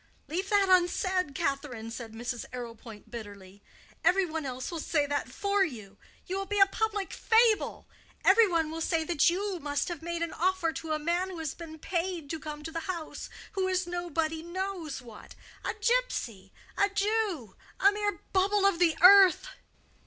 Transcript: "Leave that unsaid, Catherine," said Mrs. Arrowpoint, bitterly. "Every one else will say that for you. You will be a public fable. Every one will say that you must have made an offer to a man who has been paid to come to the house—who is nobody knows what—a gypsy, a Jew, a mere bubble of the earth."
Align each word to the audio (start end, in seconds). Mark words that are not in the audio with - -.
"Leave 0.27 0.49
that 0.49 0.65
unsaid, 0.67 1.35
Catherine," 1.35 1.91
said 1.91 2.11
Mrs. 2.13 2.45
Arrowpoint, 2.51 3.11
bitterly. 3.11 3.61
"Every 4.03 4.25
one 4.25 4.47
else 4.47 4.71
will 4.71 4.79
say 4.79 5.05
that 5.05 5.29
for 5.31 5.63
you. 5.63 5.99
You 6.25 6.37
will 6.39 6.47
be 6.47 6.59
a 6.59 6.65
public 6.65 7.13
fable. 7.13 7.87
Every 8.25 8.47
one 8.47 8.71
will 8.71 8.81
say 8.81 9.03
that 9.03 9.29
you 9.29 9.59
must 9.59 9.89
have 9.89 10.01
made 10.01 10.23
an 10.23 10.33
offer 10.33 10.73
to 10.73 10.93
a 10.93 10.97
man 10.97 11.29
who 11.29 11.37
has 11.37 11.53
been 11.53 11.77
paid 11.77 12.31
to 12.31 12.39
come 12.39 12.63
to 12.63 12.71
the 12.71 12.79
house—who 12.89 13.67
is 13.67 13.85
nobody 13.85 14.41
knows 14.41 15.03
what—a 15.03 15.73
gypsy, 15.75 16.49
a 16.75 16.89
Jew, 16.89 17.55
a 17.79 17.91
mere 17.91 18.21
bubble 18.33 18.65
of 18.65 18.79
the 18.79 18.97
earth." 19.03 19.49